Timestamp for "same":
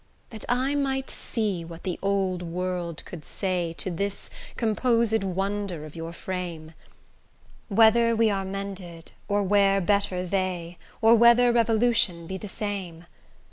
12.47-13.05